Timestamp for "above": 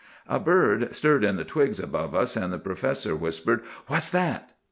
1.79-2.15